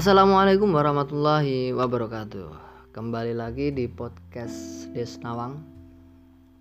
[0.00, 2.48] Assalamualaikum warahmatullahi wabarakatuh.
[2.96, 5.60] Kembali lagi di podcast Desnawang.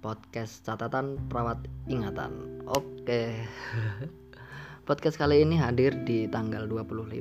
[0.03, 2.35] Podcast catatan perawat ingatan.
[2.67, 3.47] Oke.
[4.91, 7.15] podcast kali ini hadir di tanggal 25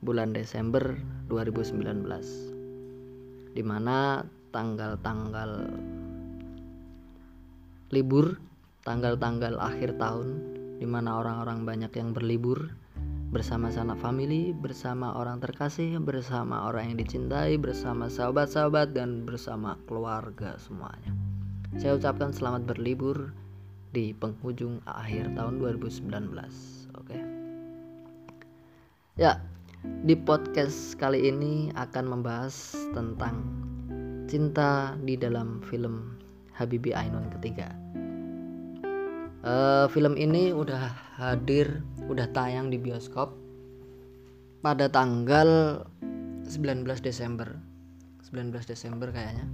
[0.00, 0.96] bulan Desember
[1.28, 3.52] 2019.
[3.52, 5.76] Di mana tanggal-tanggal
[7.92, 8.40] libur,
[8.80, 12.85] tanggal-tanggal akhir tahun di mana orang-orang banyak yang berlibur
[13.30, 20.54] bersama sanak family, bersama orang terkasih, bersama orang yang dicintai, bersama sahabat-sahabat dan bersama keluarga
[20.62, 21.10] semuanya.
[21.74, 23.34] Saya ucapkan selamat berlibur
[23.90, 26.38] di penghujung akhir tahun 2019.
[26.94, 27.18] Oke.
[29.18, 29.42] Ya,
[30.06, 33.42] di podcast kali ini akan membahas tentang
[34.30, 36.14] cinta di dalam film
[36.54, 37.74] Habibie Ainun ketiga.
[39.46, 40.90] Uh, film ini udah
[41.22, 41.78] hadir
[42.10, 43.30] udah tayang di bioskop
[44.58, 45.86] pada tanggal
[46.42, 47.54] 19 Desember.
[48.26, 49.46] 19 Desember kayaknya.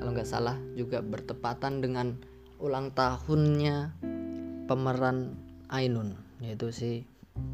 [0.00, 2.16] Kalau nggak salah juga bertepatan dengan
[2.64, 3.92] ulang tahunnya
[4.72, 5.36] pemeran
[5.68, 7.04] Ainun yaitu si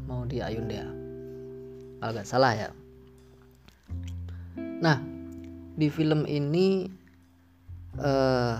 [0.07, 0.87] Maudi Ayunda.
[1.99, 2.71] Kalau nggak salah ya.
[4.79, 5.03] Nah
[5.75, 6.87] di film ini
[7.99, 8.55] uh,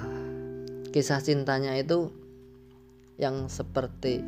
[0.92, 2.23] kisah cintanya itu
[3.17, 4.23] yang seperti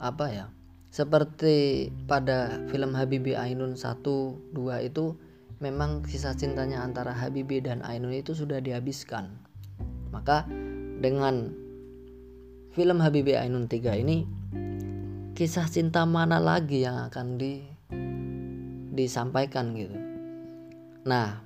[0.00, 0.46] apa ya
[0.94, 4.54] seperti pada film Habibie Ainun 1 2
[4.86, 5.18] itu
[5.58, 9.34] memang sisa cintanya antara Habibie dan Ainun itu sudah dihabiskan.
[10.14, 10.46] Maka
[11.02, 11.50] dengan
[12.70, 14.22] film Habibie Ainun 3 ini
[15.34, 17.64] kisah cinta mana lagi yang akan di
[18.94, 19.98] disampaikan gitu.
[21.10, 21.42] Nah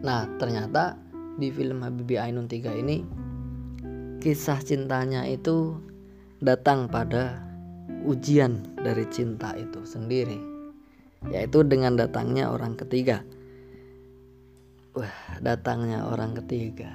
[0.00, 0.96] nah ternyata
[1.36, 3.04] di film Habibie Ainun 3 ini
[4.18, 5.78] kisah cintanya itu
[6.42, 7.42] datang pada
[8.06, 10.38] ujian dari cinta itu sendiri,
[11.30, 13.22] yaitu dengan datangnya orang ketiga.
[14.94, 16.90] Wah, datangnya orang ketiga.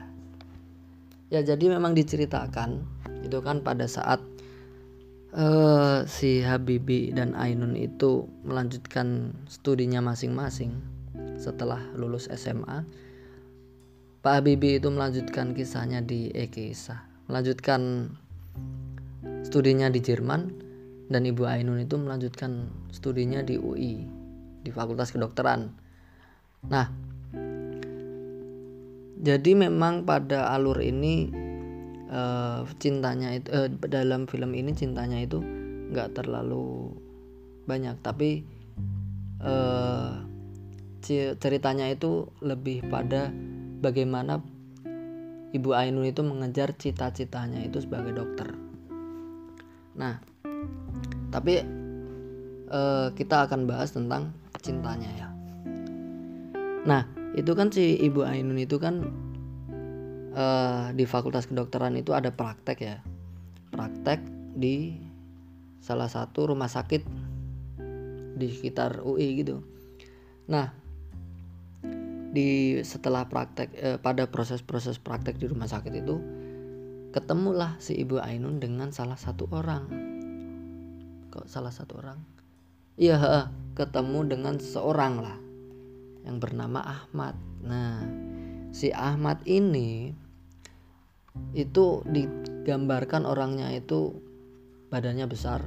[1.31, 2.83] Ya, jadi memang diceritakan
[3.25, 4.21] itu kan pada saat
[5.33, 10.77] uh, si Habibi dan Ainun itu melanjutkan studinya masing-masing
[11.39, 12.85] setelah lulus SMA.
[14.23, 18.11] Pak Habibi itu melanjutkan kisahnya di Ekisa, melanjutkan
[19.43, 20.41] studinya di Jerman
[21.11, 24.03] dan Ibu Ainun itu melanjutkan studinya di UI
[24.63, 25.69] di Fakultas Kedokteran.
[26.71, 26.87] Nah,
[29.19, 31.27] jadi memang pada alur ini
[32.07, 35.43] uh, cintanya itu uh, dalam film ini cintanya itu
[35.91, 36.95] nggak terlalu
[37.67, 38.43] banyak, tapi
[39.43, 40.23] uh,
[41.39, 43.27] ceritanya itu lebih pada
[43.83, 44.39] bagaimana
[45.53, 48.49] Ibu Ainun itu mengejar cita-citanya itu sebagai dokter.
[49.93, 50.17] Nah,
[51.29, 51.61] tapi
[52.73, 54.33] uh, kita akan bahas tentang
[54.65, 55.27] cintanya ya.
[56.83, 57.05] Nah,
[57.37, 59.05] itu kan si Ibu Ainun itu kan
[60.33, 62.97] uh, di Fakultas Kedokteran itu ada praktek ya.
[63.69, 64.25] Praktek
[64.57, 64.97] di
[65.83, 67.05] salah satu rumah sakit
[68.37, 69.61] di sekitar UI gitu.
[70.49, 70.82] Nah,
[72.33, 76.17] di setelah praktek eh, pada proses-proses praktek di rumah sakit itu
[77.13, 79.85] ketemulah si ibu Ainun dengan salah satu orang.
[81.29, 82.17] Kok salah satu orang?
[82.97, 85.37] Iya ketemu dengan seorang lah
[86.25, 87.37] yang bernama Ahmad.
[87.61, 88.01] Nah
[88.73, 90.09] si Ahmad ini
[91.53, 94.13] itu digambarkan orangnya itu
[94.89, 95.61] badannya besar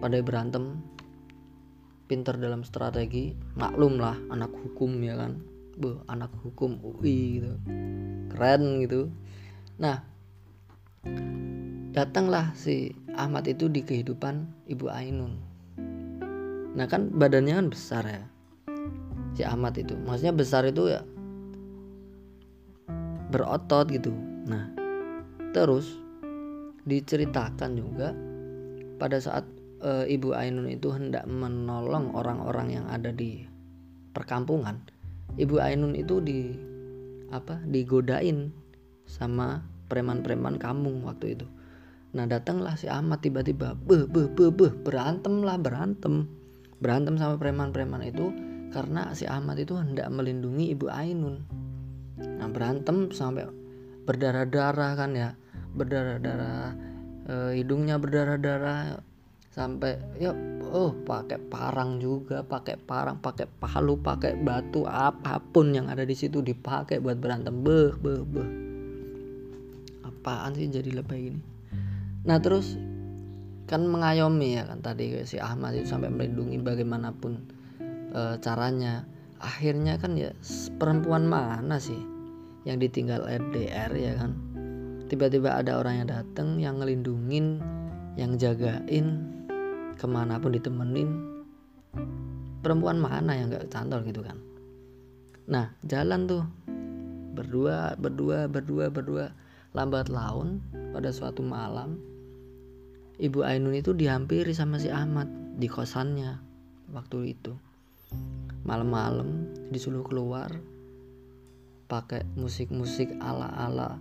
[0.00, 0.80] pandai berantem
[2.04, 7.52] pinter dalam strategi maklum lah anak hukum ya kan Bu, anak hukum UI gitu
[8.30, 9.10] keren gitu
[9.78, 10.06] nah
[11.94, 15.38] datanglah si Ahmad itu di kehidupan Ibu Ainun.
[16.74, 18.24] Nah kan badannya kan besar ya
[19.38, 19.94] si Ahmad itu.
[19.94, 21.06] Maksudnya besar itu ya
[23.30, 24.10] berotot gitu.
[24.50, 24.74] Nah
[25.54, 25.86] terus
[26.82, 28.10] diceritakan juga
[28.98, 29.46] pada saat
[29.78, 33.46] e, Ibu Ainun itu hendak menolong orang-orang yang ada di
[34.10, 34.82] perkampungan,
[35.34, 36.54] Ibu Ainun itu di
[37.34, 38.54] apa digodain
[39.04, 41.46] sama preman-preman kampung waktu itu.
[42.14, 46.30] Nah datanglah si Ahmad tiba-tiba beh beh beh beh berantem lah berantem.
[46.78, 48.30] Berantem sama preman-preman itu
[48.70, 51.42] karena si Ahmad itu hendak melindungi ibu Ainun.
[52.18, 53.50] Nah berantem sampai
[54.06, 55.34] berdarah-darah kan ya
[55.74, 56.76] berdarah-darah
[57.26, 59.00] e, hidungnya berdarah-darah
[59.54, 60.34] sampai ya
[60.74, 66.18] oh pakai parang juga pakai parang pakai palu pakai batu apa pun yang ada di
[66.18, 67.62] situ dipakai buat berantem.
[67.62, 68.50] Beh beh beh
[70.02, 71.40] apaan sih jadi lebay gini
[72.24, 72.80] nah terus
[73.64, 77.32] kan mengayomi ya kan tadi si Ahmad itu sampai melindungi bagaimanapun
[78.12, 79.08] e, caranya.
[79.40, 80.32] Akhirnya kan ya
[80.80, 82.00] perempuan mana sih
[82.64, 84.36] yang ditinggal LDR ya kan?
[85.08, 87.60] Tiba-tiba ada orang yang datang yang ngelindungin
[88.16, 89.28] yang jagain
[89.94, 91.08] ke mana pun ditemenin
[92.64, 94.38] perempuan mana yang gak cantol gitu kan?
[95.48, 96.44] Nah jalan tuh.
[97.34, 99.26] Berdua berdua berdua berdua.
[99.74, 100.62] Lambat laun
[100.94, 101.98] pada suatu malam
[103.18, 105.26] ibu Ainun itu dihampiri sama si Ahmad
[105.58, 106.38] di kosannya
[106.94, 107.58] waktu itu.
[108.62, 110.48] Malam-malam disuruh keluar
[111.90, 113.98] pakai musik-musik ala-ala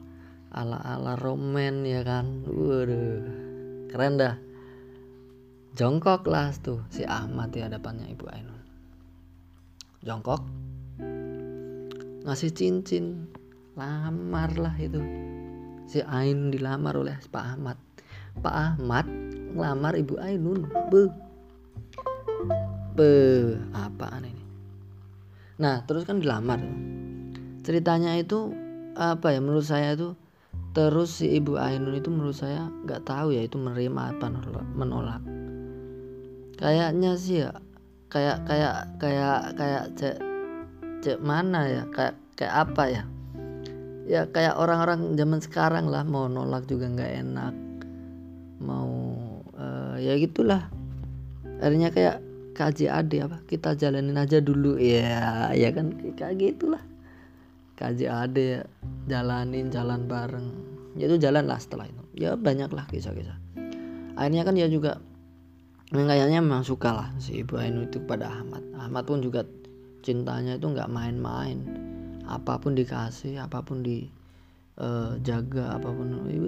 [0.54, 2.46] ala-ala romen ya kan?
[2.46, 3.26] Waduh
[3.90, 4.38] keren dah
[5.74, 8.62] jongkok lah tuh si Ahmad di hadapannya Ibu Ainun.
[10.06, 10.42] Jongkok.
[12.30, 13.26] Ngasih cincin.
[13.74, 15.02] Lamar lah itu.
[15.90, 17.78] Si Ainun dilamar oleh Pak Ahmad.
[18.38, 19.10] Pak Ahmad
[19.58, 20.70] ngelamar Ibu Ainun.
[20.94, 21.10] Be.
[22.94, 23.12] Be
[23.74, 24.46] apaan ini?
[25.58, 26.62] Nah terus kan dilamar
[27.66, 28.54] ceritanya itu
[28.94, 29.42] apa ya?
[29.42, 30.14] Menurut saya itu
[30.78, 34.30] terus si ibu Ainun itu menurut saya nggak tahu ya itu menerima apa
[34.78, 35.22] menolak
[36.58, 37.52] kayaknya sih ya
[38.14, 40.18] kayak kayak kayak kayak cek
[41.02, 43.04] cek mana ya kayak kayak apa ya?
[44.04, 47.56] Ya kayak orang-orang zaman sekarang lah mau nolak juga nggak enak
[48.64, 48.92] mau
[49.60, 50.72] uh, ya gitulah.
[51.60, 52.24] Akhirnya kayak
[52.54, 54.80] KJAD apa kita jalanin aja dulu.
[54.80, 56.84] Ya ya kan kayak gitulah.
[57.76, 58.62] KJAD ya
[59.10, 60.48] jalanin jalan bareng.
[60.96, 62.04] Ya itu jalan lah setelah itu.
[62.14, 63.38] Ya banyak lah kisah-kisah.
[64.14, 65.02] Akhirnya kan dia juga
[65.94, 68.66] kayaknya memang suka lah si Ibu Ainun itu pada Ahmad.
[68.74, 69.46] Ahmad pun juga
[70.02, 71.62] cintanya itu nggak main-main.
[72.26, 76.08] Apa pun dikasih apa pun dijaga uh, apa pun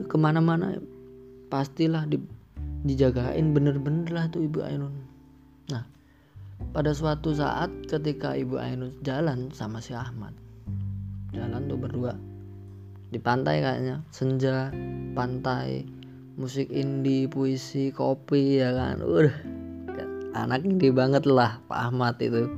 [0.09, 0.81] ke mana-mana
[1.53, 2.17] pastilah di,
[2.89, 4.93] dijagain bener-bener lah tuh Ibu Ainun.
[5.69, 5.85] Nah
[6.73, 10.33] pada suatu saat ketika Ibu Ainun jalan sama si Ahmad
[11.35, 12.15] jalan tuh berdua
[13.11, 14.71] di pantai kayaknya senja
[15.13, 15.83] pantai
[16.35, 18.99] musik indie puisi kopi ya kan?
[19.03, 19.35] Udah
[20.35, 22.51] anak indie banget lah Pak Ahmad itu.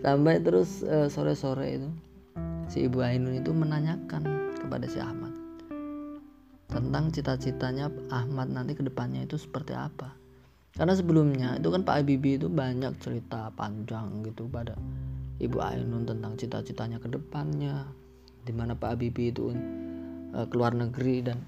[0.00, 1.88] Sampai terus uh, sore-sore itu
[2.72, 4.22] si Ibu Ainun itu menanyakan
[4.56, 5.32] kepada si Ahmad
[6.66, 10.12] tentang cita-citanya Ahmad nanti ke depannya itu seperti apa.
[10.76, 14.76] Karena sebelumnya itu kan Pak Habibie itu banyak cerita panjang gitu pada
[15.40, 17.88] Ibu Ainun tentang cita-citanya ke depannya
[18.44, 19.56] di mana Pak Habibie itu
[20.36, 21.40] uh, keluar negeri dan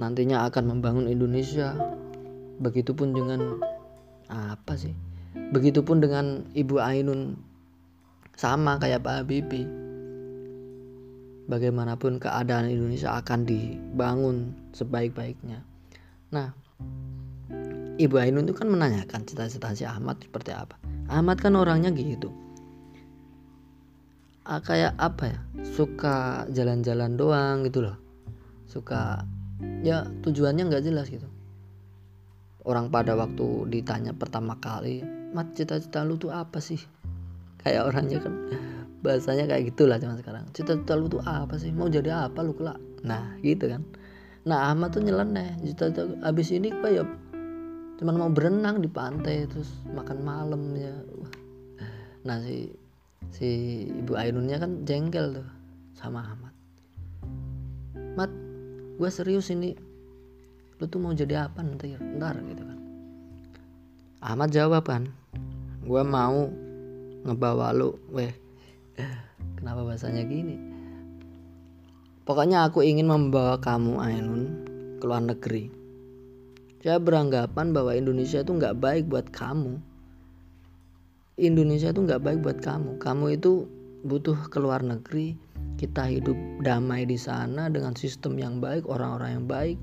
[0.00, 1.76] nantinya akan membangun Indonesia.
[2.60, 3.60] Begitupun dengan
[4.32, 4.96] apa sih?
[5.52, 7.36] Begitupun dengan Ibu Ainun.
[8.34, 9.68] Sama kayak Pak Habibie.
[11.46, 15.60] Bagaimanapun keadaan Indonesia akan dibangun sebaik-baiknya.
[16.32, 16.56] Nah
[18.00, 20.80] Ibu Ainun itu kan menanyakan cita-cita si Ahmad seperti apa.
[21.12, 22.32] Ahmad kan orangnya gitu.
[24.46, 25.38] Ah, kayak apa ya?
[25.62, 27.98] Suka jalan-jalan doang gitu loh.
[28.64, 29.26] Suka
[29.80, 31.26] ya tujuannya nggak jelas gitu.
[32.64, 35.00] Orang pada waktu ditanya pertama kali
[35.32, 36.80] mat cita-cita lu tuh apa sih?
[37.60, 38.34] Kayak orangnya kan
[39.04, 40.44] bahasanya kayak gitulah zaman sekarang.
[40.52, 41.72] Cita-cita lu tuh apa sih?
[41.72, 42.76] Mau jadi apa lu kelak?
[43.04, 43.82] Nah gitu kan.
[44.44, 47.04] Nah Ahmad tuh nyeleneh cita-cita abis ini apa ya?
[48.00, 50.92] Cuman mau berenang di pantai terus makan malam ya.
[52.24, 52.68] Nah si
[53.32, 53.48] si
[53.88, 55.48] ibu Ainunnya kan jengkel tuh
[55.96, 56.54] sama Ahmad.
[58.16, 58.49] Mat
[59.00, 59.72] gue serius ini.
[60.76, 61.96] Lu tuh mau jadi apa nanti?
[61.96, 62.78] Ntar gitu kan.
[64.20, 65.08] Ahmad jawab kan
[65.80, 66.52] gue mau
[67.24, 68.28] ngebawa lu weh.
[69.56, 70.60] Kenapa bahasanya gini?
[72.28, 74.42] Pokoknya aku ingin membawa kamu Ainun
[75.00, 75.72] ke luar negeri.
[76.84, 79.80] Saya beranggapan bahwa Indonesia itu nggak baik buat kamu.
[81.40, 83.00] Indonesia itu nggak baik buat kamu.
[83.00, 83.64] Kamu itu
[84.04, 85.36] butuh keluar negeri
[85.80, 89.78] kita hidup damai di sana dengan sistem yang baik orang-orang yang baik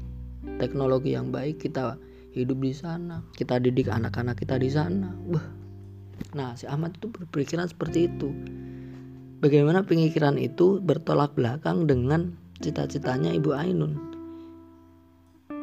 [0.56, 2.00] teknologi yang baik kita
[2.32, 3.26] hidup di sana.
[3.34, 5.10] Kita didik anak-anak kita di sana.
[5.28, 5.48] Wah.
[6.34, 8.30] nah si Ahmad itu berpikiran seperti itu.
[9.38, 13.94] Bagaimana pemikiran itu bertolak belakang dengan cita-citanya Ibu Ainun?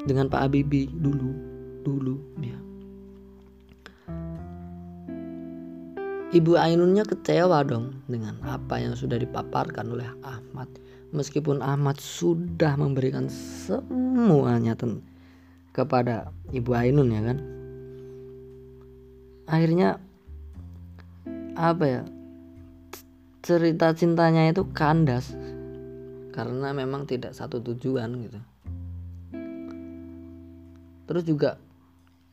[0.07, 1.33] Dengan Pak Habibie dulu
[1.85, 2.57] dulu ya
[6.35, 10.67] Ibu Ainunnya kecewa dong dengan apa yang sudah dipaparkan oleh Ahmad.
[11.15, 14.75] Meskipun Ahmad sudah memberikan semuanya
[15.71, 17.39] kepada Ibu Ainun ya kan.
[19.47, 20.03] Akhirnya
[21.55, 22.03] apa ya?
[23.47, 25.31] Cerita cintanya itu kandas
[26.35, 28.41] karena memang tidak satu tujuan gitu.
[31.05, 31.61] terus juga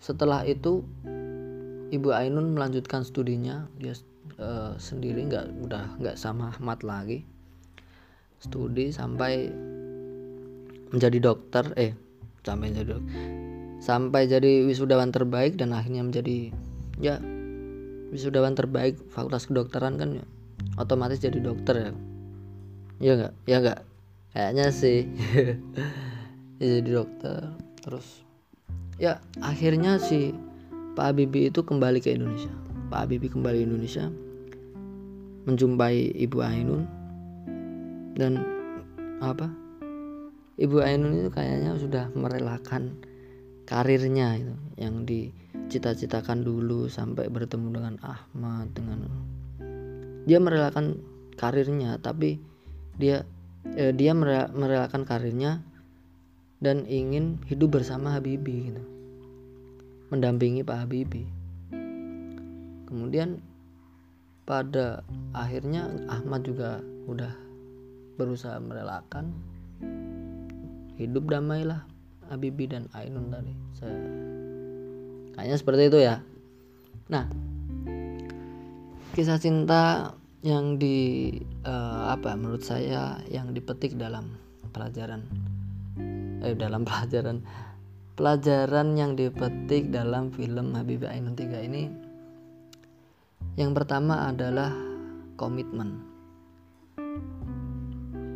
[0.01, 0.81] setelah itu
[1.91, 3.67] Ibu Ainun melanjutkan studinya.
[3.75, 3.91] Dia
[4.39, 7.27] uh, sendiri nggak udah nggak sama Ahmad lagi.
[8.39, 9.51] Studi sampai
[10.89, 11.93] menjadi dokter eh
[12.41, 12.98] sampai jadi
[13.77, 16.50] sampai jadi wisudawan terbaik dan akhirnya menjadi
[16.98, 17.21] ya
[18.12, 20.25] wisudawan terbaik fakultas kedokteran kan ya,
[20.79, 21.91] otomatis jadi dokter ya.
[23.01, 23.33] Ya nggak?
[23.45, 23.79] Ya nggak?
[24.31, 25.00] Kayaknya sih.
[26.62, 27.57] Jadi dokter.
[27.81, 28.21] Terus
[29.01, 30.29] ya akhirnya si
[30.91, 32.51] Pak Habibie itu kembali ke Indonesia.
[32.91, 34.05] Pak Habibie kembali ke Indonesia
[35.48, 36.83] menjumpai Ibu Ainun
[38.19, 38.43] dan
[39.24, 39.48] apa?
[40.60, 43.00] Ibu Ainun itu kayaknya sudah merelakan
[43.63, 49.07] karirnya itu yang dicita-citakan dulu sampai bertemu dengan Ahmad dengan
[50.27, 51.00] dia merelakan
[51.39, 52.43] karirnya tapi
[53.00, 53.24] dia
[53.79, 55.63] eh, dia merelakan karirnya
[56.60, 58.90] dan ingin hidup bersama Habibie gitu
[60.12, 61.25] mendampingi Pak Habibie.
[62.86, 63.39] Kemudian
[64.44, 67.32] pada akhirnya Ahmad juga udah
[68.20, 69.32] berusaha merelakan
[71.00, 71.88] hidup damailah
[72.27, 73.56] Habibie dan Ainun tadi.
[73.80, 73.96] Saya
[75.39, 76.20] kayaknya seperti itu ya.
[77.08, 77.25] Nah
[79.15, 81.32] kisah cinta yang di
[81.63, 84.36] uh, apa menurut saya yang dipetik dalam
[84.75, 85.24] pelajaran
[86.41, 87.44] eh dalam pelajaran
[88.22, 91.90] pelajaran yang dipetik dalam film Habibie Ainun 3 ini
[93.58, 94.70] yang pertama adalah
[95.42, 96.06] komitmen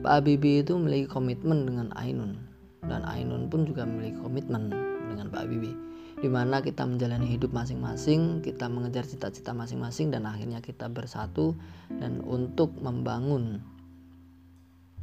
[0.02, 2.34] Pak Habibie itu memiliki komitmen dengan Ainun
[2.82, 4.74] dan Ainun pun juga memiliki komitmen
[5.14, 5.78] dengan Pak Habibie
[6.18, 11.54] di mana kita menjalani hidup masing-masing, kita mengejar cita-cita masing-masing dan akhirnya kita bersatu
[12.02, 13.62] dan untuk membangun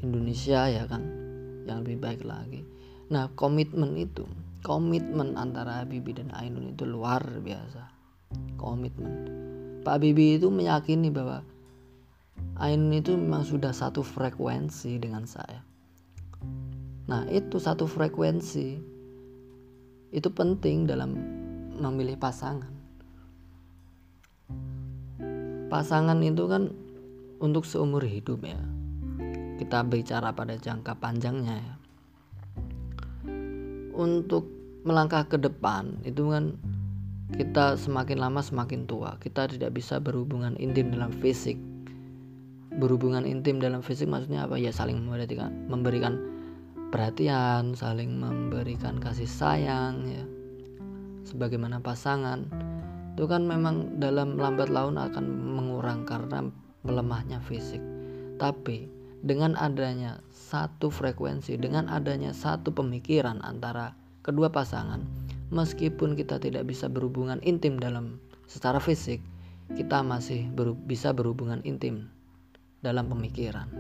[0.03, 1.07] Indonesia ya kan
[1.71, 2.67] yang lebih baik lagi.
[3.13, 4.25] Nah, komitmen itu,
[4.63, 7.91] komitmen antara Habibie dan Ainun itu luar biasa.
[8.57, 9.29] Komitmen.
[9.83, 11.43] Pak Habibie itu meyakini bahwa
[12.57, 15.73] Ainun itu memang sudah satu frekuensi dengan saya
[17.03, 18.79] Nah, itu satu frekuensi.
[20.13, 21.19] Itu penting dalam
[21.75, 22.71] memilih pasangan.
[25.73, 26.73] Pasangan itu kan
[27.41, 28.61] untuk seumur hidup ya.
[29.61, 31.75] Kita bicara pada jangka panjangnya ya.
[33.93, 34.49] Untuk
[34.83, 36.59] melangkah ke depan itu kan
[37.33, 39.17] kita semakin lama semakin tua.
[39.21, 41.57] Kita tidak bisa berhubungan intim dalam fisik.
[42.73, 44.61] Berhubungan intim dalam fisik maksudnya apa?
[44.61, 46.21] Ya saling memberikan memberikan
[46.93, 50.25] perhatian, saling memberikan kasih sayang ya.
[51.25, 52.49] Sebagaimana pasangan
[53.13, 56.49] itu kan memang dalam lambat laun akan mengurang karena
[56.85, 57.81] melemahnya fisik.
[58.41, 58.89] Tapi
[59.23, 63.95] dengan adanya satu frekuensi, dengan adanya satu pemikiran antara
[64.27, 65.07] kedua pasangan,
[65.55, 68.19] meskipun kita tidak bisa berhubungan intim dalam
[68.51, 69.23] secara fisik,
[69.79, 72.11] kita masih ber, bisa berhubungan intim
[72.83, 73.71] dalam pemikiran.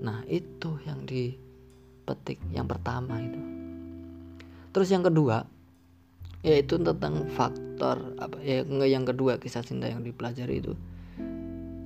[0.00, 1.34] Nah, itu yang di
[2.04, 3.40] petik yang pertama itu
[4.70, 5.48] terus yang kedua
[6.44, 10.76] yaitu tentang faktor apa ya yang kedua kisah cinta yang dipelajari itu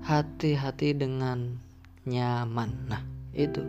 [0.03, 1.63] hati-hati dengan
[2.09, 2.71] nyaman.
[2.89, 3.03] Nah
[3.37, 3.61] itu.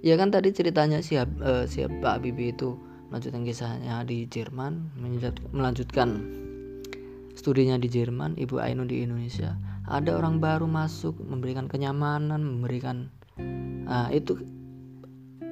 [0.00, 1.26] Ya kan tadi ceritanya si uh,
[1.68, 2.76] si Pak Bibi itu
[3.12, 4.94] melanjutkan kisahnya di Jerman
[5.52, 6.08] melanjutkan
[7.34, 9.56] studinya di Jerman Ibu Ainun di Indonesia.
[9.90, 13.10] Ada orang baru masuk memberikan kenyamanan memberikan
[13.88, 14.38] nah, itu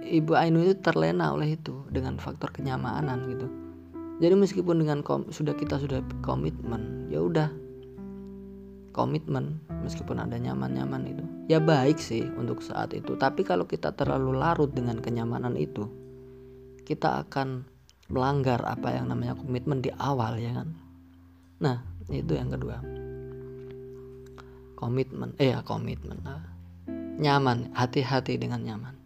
[0.09, 3.47] Ibu Ainu itu terlena oleh itu dengan faktor kenyamanan gitu.
[4.19, 7.53] Jadi meskipun dengan kom, sudah kita sudah komitmen, ya udah
[8.99, 11.23] komitmen meskipun ada nyaman-nyaman itu.
[11.47, 13.15] Ya baik sih untuk saat itu.
[13.15, 15.87] Tapi kalau kita terlalu larut dengan kenyamanan itu,
[16.83, 17.63] kita akan
[18.11, 20.75] melanggar apa yang namanya komitmen di awal ya kan.
[21.63, 21.79] Nah,
[22.11, 22.83] itu yang kedua.
[24.75, 26.19] Komitmen, eh ya komitmen.
[27.23, 28.99] Nyaman, hati-hati dengan nyaman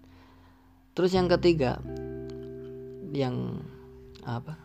[0.93, 1.81] terus yang ketiga
[3.17, 3.65] yang
[4.29, 4.57] apa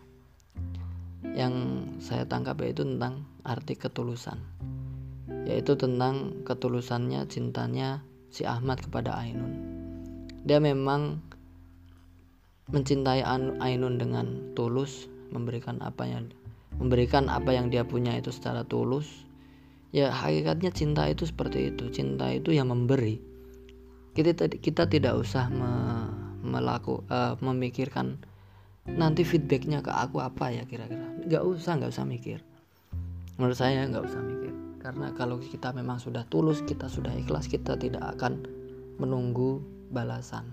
[1.31, 4.39] yang saya tangkap yaitu tentang arti ketulusan
[5.47, 9.55] yaitu tentang ketulusannya cintanya si Ahmad kepada Ainun.
[10.43, 11.23] Dia memang
[12.67, 13.23] mencintai
[13.63, 16.27] Ainun dengan tulus memberikan apa yang
[16.75, 19.07] memberikan apa yang dia punya itu secara tulus.
[19.95, 21.87] Ya hakikatnya cinta itu seperti itu.
[21.95, 23.23] Cinta itu yang memberi.
[24.11, 25.71] Kita kita tidak usah me,
[26.43, 28.19] melaku uh, memikirkan
[28.83, 31.07] nanti feedbacknya ke aku apa ya kira-kira.
[31.23, 32.43] Nggak usah nggak usah mikir.
[33.39, 34.46] Menurut saya nggak usah mikir
[34.87, 38.47] karena kalau kita memang sudah tulus kita sudah ikhlas kita tidak akan
[38.95, 39.59] menunggu
[39.91, 40.47] balasan.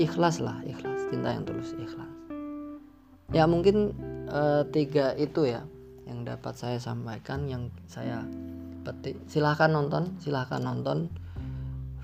[0.00, 1.12] Ikhlas lah ikhlas.
[1.12, 2.08] Cinta yang tulus ikhlas.
[3.36, 3.92] Ya mungkin
[4.32, 5.60] uh, tiga itu ya
[6.08, 8.24] yang dapat saya sampaikan yang saya
[8.80, 9.20] petik.
[9.28, 11.12] Silahkan nonton silahkan nonton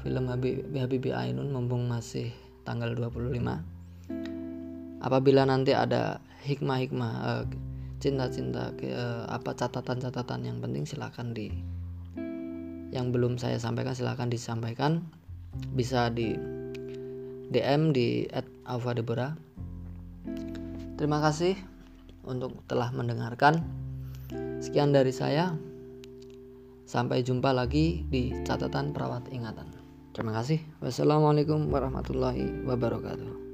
[0.05, 2.37] film Habib, Habibie Ainun mumpung masih
[2.69, 3.33] tanggal 25
[5.01, 7.45] apabila nanti ada hikmah-hikmah uh,
[7.99, 11.51] cinta-cinta uh, apa catatan-catatan yang penting silahkan di
[12.89, 15.05] yang belum saya sampaikan silahkan disampaikan.
[15.75, 16.39] Bisa di
[17.51, 18.29] DM di
[18.65, 19.37] @alfadebora.
[20.99, 21.55] Terima kasih
[22.25, 23.65] untuk telah mendengarkan.
[24.59, 25.55] Sekian dari saya.
[26.89, 29.69] Sampai jumpa lagi di catatan perawat ingatan.
[30.17, 30.65] Terima kasih.
[30.81, 33.48] Wassalamualaikum warahmatullahi wabarakatuh